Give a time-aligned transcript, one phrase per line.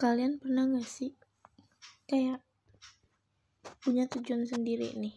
[0.00, 1.12] kalian pernah gak sih
[2.08, 2.40] kayak
[3.84, 5.12] punya tujuan sendiri nih?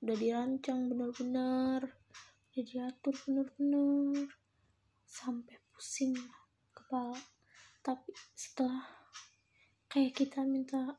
[0.00, 1.84] Udah dirancang bener-bener
[2.48, 4.32] udah diatur bener-bener
[5.04, 6.16] sampai pusing
[6.72, 7.20] kepala.
[7.84, 8.80] Tapi setelah
[9.92, 10.96] kayak kita minta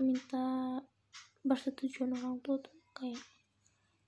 [0.00, 0.80] minta
[1.44, 3.20] persetujuan orang tua tuh kayak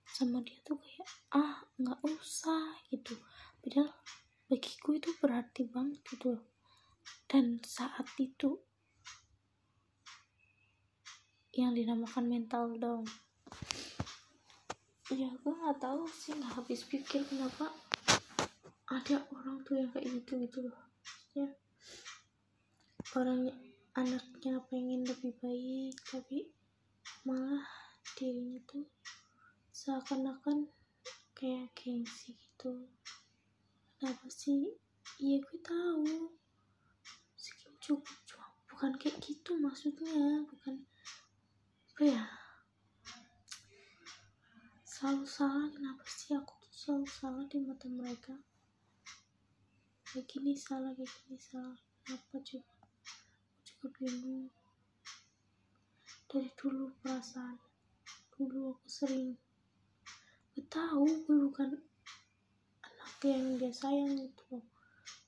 [0.08, 1.04] sama dia tuh kayak
[1.36, 3.20] ah nggak usah gitu.
[3.60, 3.92] Padahal
[4.48, 6.53] bagiku itu berarti banget gitu
[7.34, 8.62] dan saat itu
[11.50, 13.02] yang dinamakan mental down.
[15.10, 17.74] Ya gue nggak tahu sih nggak habis pikir kenapa
[18.86, 20.78] ada orang tuh yang kayak gitu gitu loh.
[21.34, 21.50] Ya
[23.18, 23.50] orang
[23.98, 26.54] anaknya pengen lebih baik tapi
[27.26, 27.66] malah
[28.14, 28.86] dirinya tuh
[29.74, 30.70] seakan-akan
[31.34, 32.86] kayak gengsi gitu.
[33.98, 34.78] Kenapa sih?
[35.18, 36.43] Iya gue tahu
[37.84, 38.16] cukup
[38.84, 40.40] bukan kayak gitu maksudnya.
[40.48, 40.82] Bukan.
[41.92, 42.24] Apa ya?
[44.88, 45.68] Selalu salah.
[45.68, 48.34] Kenapa sih aku tuh selalu salah di mata mereka?
[50.08, 51.76] Kayak gini salah kayak gini salah.
[52.02, 52.88] Kenapa coba aku
[53.62, 54.48] juga bingung.
[56.28, 57.60] Dari dulu perasaan.
[58.34, 59.38] Dulu aku sering
[60.54, 61.78] gue tahu gue bukan
[62.82, 64.60] anak yang dia sayang gitu.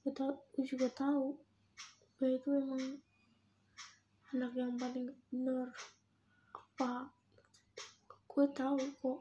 [0.02, 1.45] Gue tahu gue juga tahu
[2.16, 2.96] gue itu emang
[4.32, 5.68] anak yang paling bener.
[6.48, 7.12] Apa?
[8.24, 9.20] Gue tahu kok.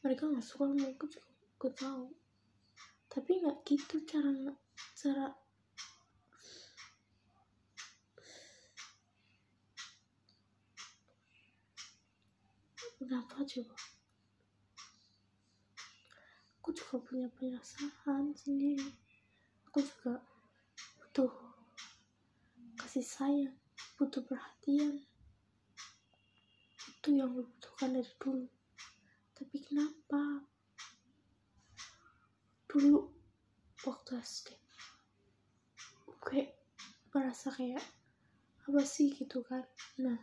[0.00, 1.28] Mereka nggak suka sama gue juga
[1.60, 2.04] gue tahu.
[3.12, 4.32] Tapi nggak gitu cara
[4.96, 5.28] cara
[12.96, 13.76] kenapa coba?
[16.64, 18.88] Aku juga punya perasaan sendiri.
[19.68, 20.24] Aku juga
[20.98, 21.45] butuh
[22.96, 23.56] kasih sayang
[24.00, 25.04] butuh perhatian.
[26.96, 28.48] Itu yang gue butuhkan dari dulu.
[29.36, 30.40] Tapi kenapa?
[32.64, 32.96] Dulu
[33.84, 34.48] waktu SD
[36.08, 36.48] gue
[37.12, 37.84] merasa kayak
[38.64, 39.60] apa sih gitu kan?
[40.00, 40.16] Nah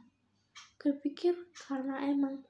[0.81, 1.37] gue pikir
[1.69, 2.41] karena emang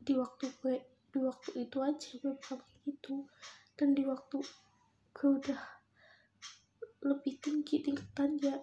[0.00, 0.80] di waktu gue
[1.12, 3.28] di waktu itu aja gue kayak gitu.
[3.76, 4.40] Dan di waktu
[5.12, 5.62] gue udah
[7.04, 8.56] lebih tinggi tingkatan ya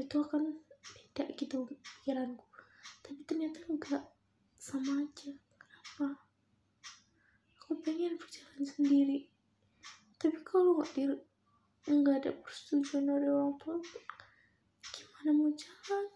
[0.00, 2.44] itu akan beda gitu pikiranku.
[3.04, 4.04] Tapi ternyata enggak.
[4.56, 5.32] Sama aja.
[5.58, 6.22] Kenapa?
[7.60, 9.28] Aku pengen berjalan sendiri.
[10.16, 11.02] Tapi kalau nggak di
[11.82, 13.74] nggak ada persetujuan dari orang tua
[14.94, 16.06] gimana mau jalan?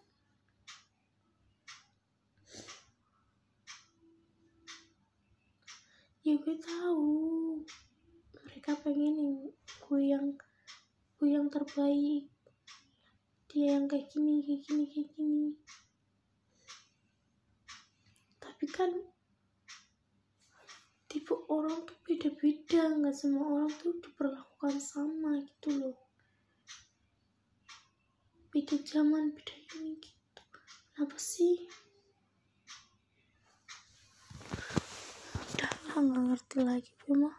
[6.23, 7.15] Ya gue tahu.
[8.47, 9.35] Mereka pengen yang
[9.87, 10.27] gue yang
[11.19, 12.31] gue yang terbaik
[13.47, 15.47] dia yang kayak gini kayak gini kayak gini.
[18.43, 18.91] Tapi kan
[21.07, 22.93] tipe orang tuh beda-beda.
[22.99, 25.99] Nggak semua orang tuh diperlakukan sama gitu loh.
[28.51, 30.43] Beda zaman beda ini gitu.
[30.95, 31.69] Kenapa sih?
[35.55, 37.37] Udah lah nggak ngerti lagi gue mah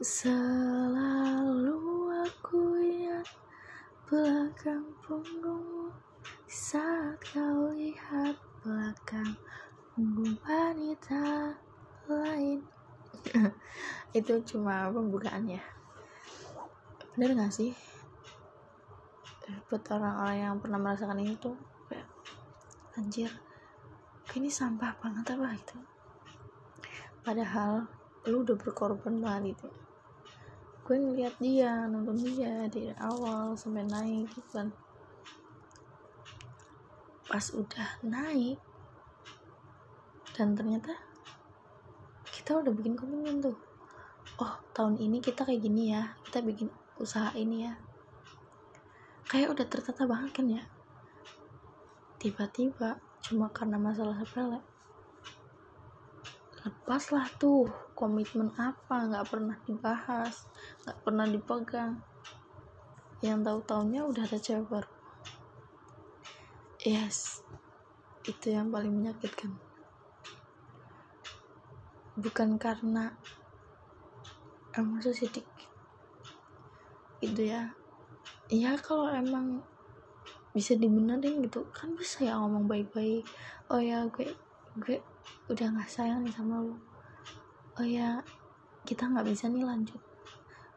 [0.00, 1.76] selalu
[2.24, 3.28] aku ingat
[4.10, 5.86] belakang punggungmu
[6.50, 9.38] saat kau lihat belakang
[9.94, 11.54] punggung wanita
[12.10, 12.58] lain.
[14.18, 15.62] Itu cuma pembukaannya.
[17.14, 17.70] Bener gak sih?
[19.70, 21.54] Buat orang-orang yang pernah merasakan ini tuh
[21.86, 22.10] kayak
[22.98, 23.30] anjir
[24.34, 25.78] ini sampah banget apa gitu?
[27.22, 27.86] Padahal
[28.26, 29.70] lu udah berkorban banget itu
[30.90, 34.74] gue ngeliat dia nonton dia dari awal sampai naik gitu kan.
[37.30, 38.58] Pas udah naik
[40.34, 40.90] dan ternyata
[42.26, 43.54] kita udah bikin komitmen tuh.
[44.42, 46.66] Oh tahun ini kita kayak gini ya kita bikin
[46.98, 47.78] usaha ini ya.
[49.30, 50.66] Kayak udah tertata banget kan ya.
[52.18, 54.58] Tiba-tiba cuma karena masalah sepele
[56.60, 60.44] lepaslah tuh komitmen apa nggak pernah dibahas
[60.84, 61.94] nggak pernah dipegang.
[63.20, 65.00] Yang tahu tahunnya udah ada cewek baru
[66.80, 67.44] yes
[68.24, 69.52] itu yang paling menyakitkan.
[72.16, 73.16] Bukan karena
[74.76, 75.68] emosi sedikit.
[77.20, 77.72] Itu ya.
[78.48, 79.60] Ya kalau emang
[80.56, 83.24] bisa dibenerin gitu kan bisa ya ngomong baik-baik.
[83.68, 84.32] Oh ya gue
[84.80, 84.98] gue
[85.52, 86.76] udah nggak sayang nih sama lu.
[87.76, 88.24] Oh ya
[88.88, 90.00] kita nggak bisa nih lanjut.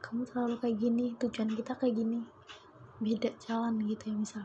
[0.03, 2.19] Kamu terlalu kayak gini tujuan kita kayak gini.
[2.99, 4.43] Beda jalan gitu ya misal.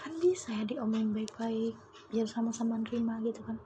[0.00, 1.76] Kan bisa ya diomongin baik-baik
[2.08, 3.60] biar sama-sama nerima gitu kan.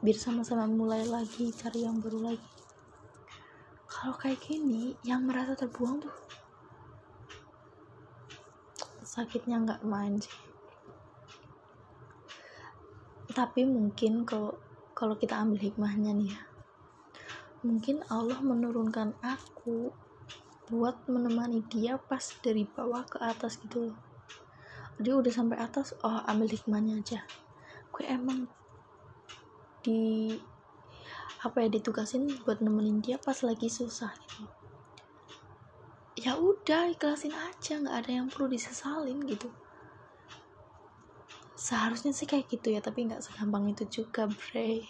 [0.00, 2.50] Biar sama-sama mulai lagi cari yang baru lagi.
[3.84, 6.16] Kalau kayak gini yang merasa terbuang tuh
[9.14, 10.53] sakitnya nggak main sih
[13.34, 14.54] tapi mungkin kalau
[14.94, 16.42] kalau kita ambil hikmahnya nih ya
[17.64, 19.88] mungkin Allah menurunkan aku
[20.68, 23.98] buat menemani dia pas dari bawah ke atas gitu loh.
[25.00, 27.20] Dia udah sampai atas oh ambil hikmahnya aja.
[27.88, 28.48] Gue emang
[29.80, 30.32] di
[31.44, 34.44] apa ya ditugasin buat nemenin dia pas lagi susah gitu.
[36.20, 39.48] Ya udah ikhlasin aja nggak ada yang perlu disesalin gitu
[41.54, 44.84] seharusnya sih kayak gitu ya tapi nggak segampang itu juga bre.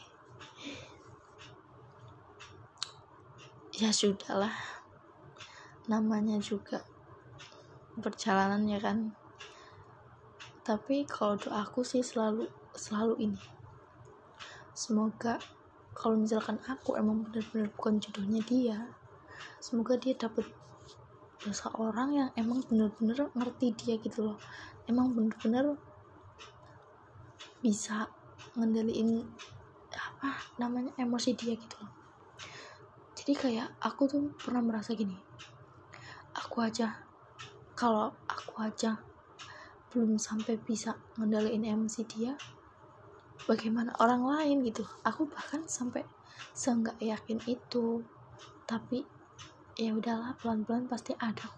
[3.75, 4.55] Ya sudahlah.
[5.89, 6.85] Namanya juga
[8.01, 9.13] perjalanan ya kan.
[10.65, 13.43] Tapi kalau doaku sih selalu selalu ini.
[14.73, 15.37] Semoga
[15.95, 18.79] kalau misalkan aku emang benar-benar bukan jodohnya dia
[19.65, 20.45] semoga dia dapat
[21.49, 24.39] seorang yang emang benar-benar ngerti dia gitu loh.
[24.85, 25.73] Emang benar-benar
[27.65, 28.05] bisa
[28.61, 29.25] ngendaliin
[29.95, 31.81] apa namanya emosi dia gitu.
[31.81, 32.05] Loh
[33.25, 35.17] jadi kayak aku tuh pernah merasa gini
[36.37, 37.09] aku aja
[37.73, 39.01] kalau aku aja
[39.89, 42.37] belum sampai bisa ngendaliin emosi dia
[43.49, 44.85] bagaimana orang lain gitu.
[45.09, 46.05] Aku bahkan sampai
[46.53, 48.05] seenggak yakin itu
[48.69, 49.09] tapi
[49.81, 51.49] ya udahlah pelan-pelan pasti ada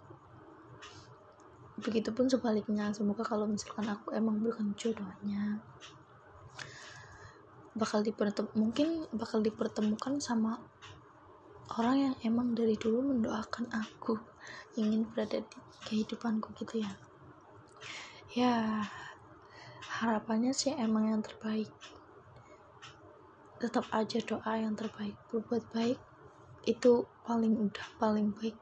[1.76, 5.60] begitupun sebaliknya semoga kalau misalkan aku emang bukan jodohnya
[7.76, 10.56] bakal dipertem mungkin bakal dipertemukan sama
[11.76, 14.16] orang yang emang dari dulu mendoakan aku
[14.80, 16.92] ingin berada di kehidupanku gitu ya.
[18.32, 18.84] Ya
[20.00, 21.68] harapannya sih emang yang terbaik.
[23.60, 26.00] Tetap aja doa yang terbaik berbuat baik
[26.64, 28.56] itu paling udah paling baik